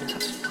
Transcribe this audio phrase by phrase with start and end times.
[0.00, 0.49] What is